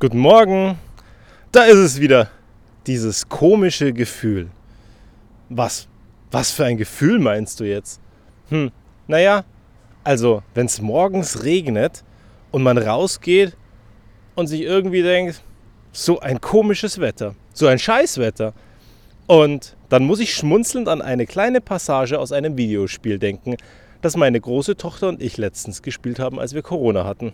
[0.00, 0.78] Guten Morgen.
[1.50, 2.30] Da ist es wieder.
[2.86, 4.46] Dieses komische Gefühl.
[5.48, 5.88] Was?
[6.30, 8.00] Was für ein Gefühl meinst du jetzt?
[8.50, 8.70] Hm,
[9.08, 9.42] naja,
[10.04, 12.04] also, wenn es morgens regnet
[12.52, 13.56] und man rausgeht
[14.36, 15.42] und sich irgendwie denkt,
[15.90, 18.54] so ein komisches Wetter, so ein Scheißwetter.
[19.26, 23.56] Und dann muss ich schmunzelnd an eine kleine Passage aus einem Videospiel denken,
[24.00, 27.32] das meine große Tochter und ich letztens gespielt haben, als wir Corona hatten.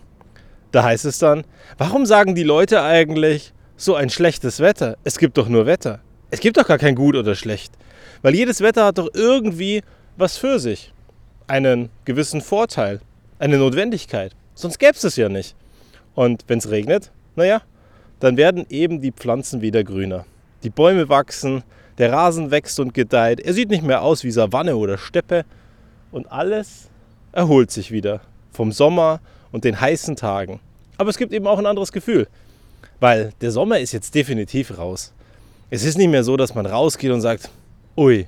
[0.75, 1.45] Da heißt es dann,
[1.77, 4.97] warum sagen die Leute eigentlich so ein schlechtes Wetter?
[5.05, 6.01] Es gibt doch nur Wetter.
[6.31, 7.71] Es gibt doch gar kein gut oder schlecht.
[8.23, 9.83] Weil jedes Wetter hat doch irgendwie
[10.17, 10.91] was für sich.
[11.47, 12.99] Einen gewissen Vorteil,
[13.39, 14.35] eine Notwendigkeit.
[14.53, 15.55] Sonst gäbe es es ja nicht.
[16.13, 17.61] Und wenn es regnet, naja,
[18.19, 20.25] dann werden eben die Pflanzen wieder grüner.
[20.63, 21.63] Die Bäume wachsen,
[21.99, 23.39] der Rasen wächst und gedeiht.
[23.39, 25.45] Er sieht nicht mehr aus wie Savanne oder Steppe.
[26.11, 26.89] Und alles
[27.31, 28.19] erholt sich wieder
[28.51, 29.21] vom Sommer
[29.53, 30.59] und den heißen Tagen.
[30.97, 32.27] Aber es gibt eben auch ein anderes Gefühl,
[32.99, 35.13] weil der Sommer ist jetzt definitiv raus.
[35.69, 37.49] Es ist nicht mehr so, dass man rausgeht und sagt,
[37.97, 38.27] ui,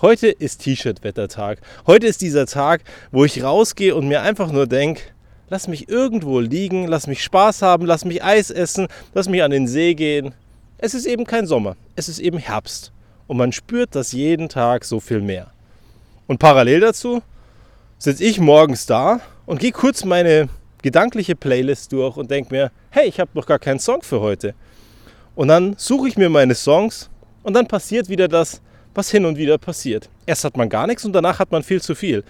[0.00, 1.58] heute ist T-Shirt-Wettertag.
[1.86, 5.02] Heute ist dieser Tag, wo ich rausgehe und mir einfach nur denke,
[5.48, 9.50] lass mich irgendwo liegen, lass mich Spaß haben, lass mich Eis essen, lass mich an
[9.50, 10.34] den See gehen.
[10.78, 12.92] Es ist eben kein Sommer, es ist eben Herbst.
[13.26, 15.50] Und man spürt das jeden Tag so viel mehr.
[16.26, 17.22] Und parallel dazu
[17.98, 20.48] sitze ich morgens da und gehe kurz meine
[20.84, 24.54] gedankliche Playlist durch und denke mir, hey, ich habe noch gar keinen Song für heute.
[25.34, 27.08] Und dann suche ich mir meine Songs
[27.42, 28.60] und dann passiert wieder das,
[28.94, 30.10] was hin und wieder passiert.
[30.26, 32.22] Erst hat man gar nichts und danach hat man viel zu viel.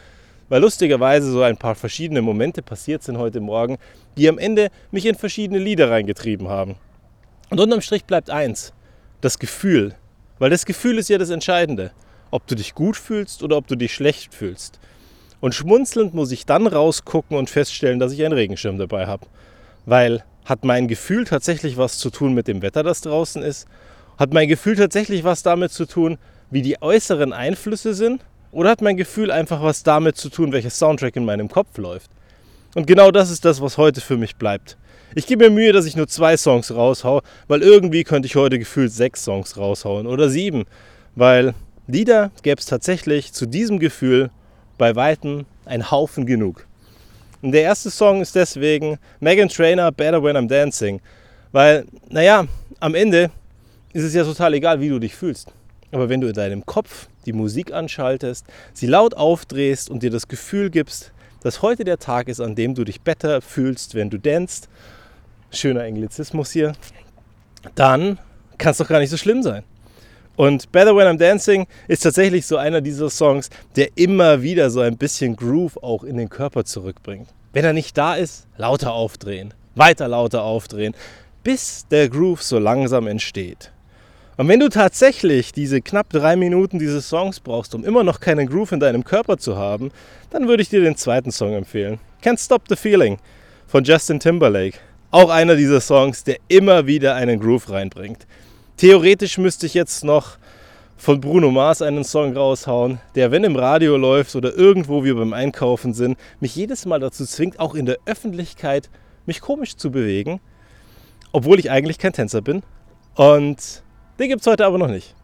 [0.49, 3.77] Weil lustigerweise so ein paar verschiedene Momente passiert sind heute Morgen,
[4.17, 6.77] die am Ende mich in verschiedene Lieder reingetrieben haben.
[7.51, 8.73] Und unterm Strich bleibt eins,
[9.21, 9.97] das Gefühl.
[10.39, 11.91] Weil das Gefühl ist ja das Entscheidende.
[12.31, 14.79] Ob du dich gut fühlst oder ob du dich schlecht fühlst.
[15.45, 19.27] Und schmunzelnd muss ich dann rausgucken und feststellen, dass ich einen Regenschirm dabei habe.
[19.85, 23.69] Weil hat mein Gefühl tatsächlich was zu tun mit dem Wetter, das draußen ist?
[24.17, 26.17] Hat mein Gefühl tatsächlich was damit zu tun,
[26.51, 28.25] wie die äußeren Einflüsse sind?
[28.53, 32.11] Oder hat mein Gefühl einfach was damit zu tun, welcher Soundtrack in meinem Kopf läuft?
[32.75, 34.79] Und genau das ist das, was heute für mich bleibt.
[35.15, 38.59] Ich gebe mir Mühe, dass ich nur zwei Songs raushau, weil irgendwie könnte ich heute
[38.59, 40.65] gefühlt sechs Songs raushauen oder sieben.
[41.15, 41.53] Weil
[41.87, 44.31] Lieder gäbe es tatsächlich zu diesem Gefühl
[44.79, 46.67] bei Weitem ein Haufen genug.
[47.43, 51.01] Und der erste Song ist deswegen Megan Trainer Better When I'm Dancing.
[51.53, 52.47] Weil, naja,
[52.81, 53.31] am Ende
[53.93, 55.53] ist es ja total egal, wie du dich fühlst.
[55.93, 60.27] Aber wenn du in deinem Kopf die Musik anschaltest, sie laut aufdrehst und dir das
[60.27, 64.19] Gefühl gibst, dass heute der Tag ist, an dem du dich besser fühlst, wenn du
[64.19, 64.69] danst,
[65.51, 66.73] schöner Englizismus hier,
[67.75, 68.19] dann
[68.59, 69.63] kann es doch gar nicht so schlimm sein.
[70.37, 74.81] Und Better When I'm Dancing ist tatsächlich so einer dieser Songs, der immer wieder so
[74.81, 77.29] ein bisschen Groove auch in den Körper zurückbringt.
[77.53, 80.95] Wenn er nicht da ist, lauter aufdrehen, weiter lauter aufdrehen,
[81.45, 83.71] bis der Groove so langsam entsteht.
[84.37, 88.49] Und wenn du tatsächlich diese knapp drei Minuten dieses Songs brauchst, um immer noch keinen
[88.49, 89.93] Groove in deinem Körper zu haben,
[90.31, 92.01] dann würde ich dir den zweiten Song empfehlen.
[92.25, 93.19] Can't Stop the Feeling
[93.69, 94.79] von Justin Timberlake.
[95.13, 98.27] Auch einer dieser Songs, der immer wieder einen Groove reinbringt.
[98.77, 100.37] Theoretisch müsste ich jetzt noch
[100.97, 105.33] von Bruno Mars einen Song raushauen, der, wenn im Radio läuft oder irgendwo wir beim
[105.33, 108.91] Einkaufen sind, mich jedes Mal dazu zwingt, auch in der Öffentlichkeit
[109.27, 110.41] mich komisch zu bewegen,
[111.31, 112.63] obwohl ich eigentlich kein Tänzer bin.
[113.15, 113.85] Und
[114.19, 115.15] den gibt es heute aber noch nicht.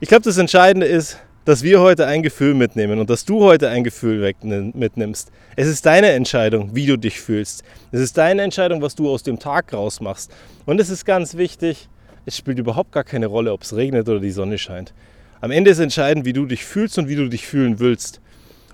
[0.00, 3.68] Ich glaube, das Entscheidende ist, dass wir heute ein Gefühl mitnehmen und dass du heute
[3.68, 5.30] ein Gefühl mitnimmst.
[5.56, 7.64] Es ist deine Entscheidung, wie du dich fühlst.
[7.90, 10.32] Es ist deine Entscheidung, was du aus dem Tag rausmachst.
[10.64, 11.88] Und es ist ganz wichtig,
[12.26, 14.92] es spielt überhaupt gar keine Rolle, ob es regnet oder die Sonne scheint.
[15.40, 18.20] Am Ende ist entscheidend, wie du dich fühlst und wie du dich fühlen willst.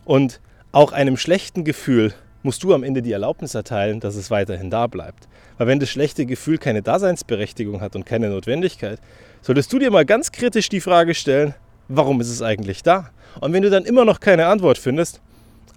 [0.05, 4.71] Und auch einem schlechten Gefühl musst du am Ende die Erlaubnis erteilen, dass es weiterhin
[4.71, 5.29] da bleibt.
[5.57, 9.01] Weil wenn das schlechte Gefühl keine Daseinsberechtigung hat und keine Notwendigkeit,
[9.41, 11.55] solltest du dir mal ganz kritisch die Frage stellen,
[11.89, 13.11] warum ist es eigentlich da?
[13.41, 15.21] Und wenn du dann immer noch keine Antwort findest,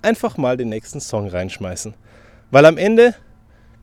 [0.02, 1.94] einfach mal den nächsten Song reinschmeißen.
[2.52, 3.16] Weil am Ende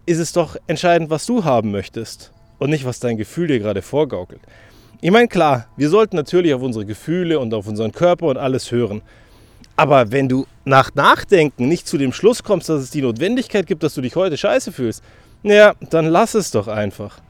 [0.05, 3.83] ist es doch entscheidend, was du haben möchtest und nicht, was dein Gefühl dir gerade
[3.83, 4.41] vorgaukelt.
[5.01, 8.73] Ich meine, klar, wir sollten natürlich auf unsere Gefühle und auf unseren Körper und alles
[8.73, 9.03] hören.
[9.77, 13.85] Aber wenn du nach Nachdenken nicht zu dem Schluss kommst, dass es die Notwendigkeit gibt,
[13.85, 15.05] dass du dich heute scheiße fühlst,
[15.45, 17.21] naja, dann lass es doch einfach.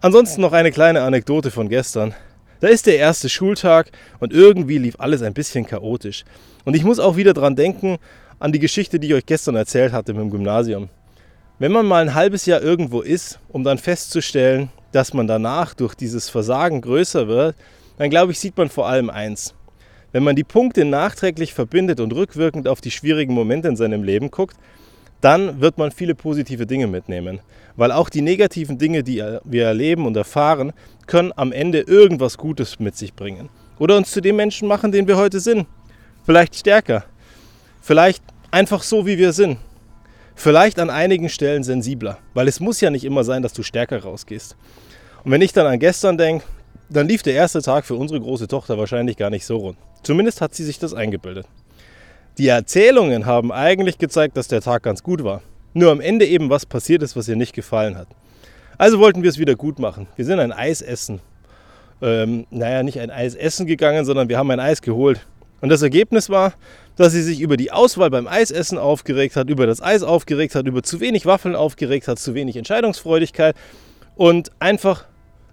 [0.00, 2.14] Ansonsten noch eine kleine Anekdote von gestern.
[2.60, 6.24] Da ist der erste Schultag und irgendwie lief alles ein bisschen chaotisch.
[6.64, 7.98] Und ich muss auch wieder dran denken,
[8.38, 10.88] an die Geschichte, die ich euch gestern erzählt hatte mit dem Gymnasium.
[11.58, 15.94] Wenn man mal ein halbes Jahr irgendwo ist, um dann festzustellen, dass man danach durch
[15.94, 17.56] dieses Versagen größer wird,
[17.96, 19.54] dann glaube ich, sieht man vor allem eins.
[20.12, 24.30] Wenn man die Punkte nachträglich verbindet und rückwirkend auf die schwierigen Momente in seinem Leben
[24.30, 24.54] guckt,
[25.22, 27.40] dann wird man viele positive Dinge mitnehmen.
[27.74, 30.74] Weil auch die negativen Dinge, die wir erleben und erfahren,
[31.06, 33.48] können am Ende irgendwas Gutes mit sich bringen.
[33.78, 35.66] Oder uns zu dem Menschen machen, den wir heute sind.
[36.26, 37.06] Vielleicht stärker.
[37.80, 39.56] Vielleicht einfach so, wie wir sind.
[40.36, 42.18] Vielleicht an einigen Stellen sensibler.
[42.34, 44.54] Weil es muss ja nicht immer sein, dass du stärker rausgehst.
[45.24, 46.44] Und wenn ich dann an gestern denke,
[46.88, 49.78] dann lief der erste Tag für unsere große Tochter wahrscheinlich gar nicht so rund.
[50.02, 51.46] Zumindest hat sie sich das eingebildet.
[52.38, 55.42] Die Erzählungen haben eigentlich gezeigt, dass der Tag ganz gut war.
[55.72, 58.08] Nur am Ende eben was passiert ist, was ihr nicht gefallen hat.
[58.78, 60.06] Also wollten wir es wieder gut machen.
[60.16, 61.20] Wir sind ein Eis essen.
[62.02, 65.26] Ähm, naja, nicht ein Eis essen gegangen, sondern wir haben ein Eis geholt.
[65.62, 66.52] Und das Ergebnis war,
[66.96, 70.66] dass sie sich über die Auswahl beim Eisessen aufgeregt hat, über das Eis aufgeregt hat,
[70.66, 73.54] über zu wenig Waffeln aufgeregt hat, zu wenig Entscheidungsfreudigkeit
[74.16, 75.04] und einfach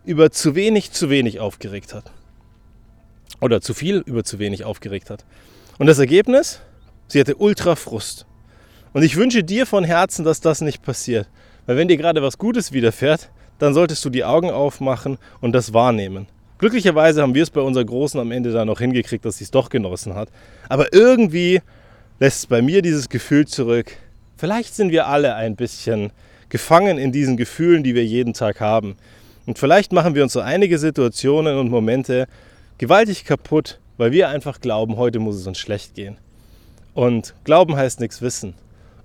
[0.06, 2.12] über zu wenig zu wenig aufgeregt hat.
[3.42, 5.26] Oder zu viel über zu wenig aufgeregt hat.
[5.78, 6.62] Und das Ergebnis?
[7.08, 8.26] Sie hatte ultra Frust.
[8.94, 11.28] Und ich wünsche dir von Herzen, dass das nicht passiert.
[11.66, 15.74] Weil wenn dir gerade was Gutes widerfährt, dann solltest du die Augen aufmachen und das
[15.74, 16.28] wahrnehmen.
[16.64, 19.52] Glücklicherweise haben wir es bei unserer Großen am Ende dann noch hingekriegt, dass sie es
[19.52, 20.30] doch genossen hat.
[20.70, 21.62] Aber irgendwie
[22.22, 23.98] lässt es bei mir dieses Gefühl zurück.
[24.38, 26.14] Vielleicht sind wir alle ein bisschen
[26.48, 28.96] gefangen in diesen Gefühlen, die wir jeden Tag haben.
[29.46, 32.30] Und vielleicht machen wir uns so einige Situationen und Momente
[32.78, 36.16] gewaltig kaputt, weil wir einfach glauben, heute muss es uns schlecht gehen.
[36.94, 38.54] Und Glauben heißt nichts wissen.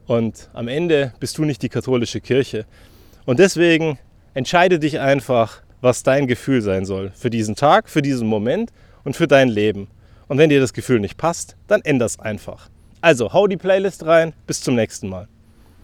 [0.06, 2.66] Und am Ende bist du nicht die katholische Kirche.
[3.26, 3.98] Und deswegen
[4.34, 7.10] entscheide dich einfach, was dein Gefühl sein soll.
[7.14, 8.70] Für diesen Tag, für diesen Moment
[9.04, 9.88] und für dein Leben.
[10.26, 12.68] Und wenn dir das Gefühl nicht passt, dann änder es einfach.
[13.00, 14.34] Also hau die Playlist rein.
[14.46, 15.28] Bis zum nächsten Mal.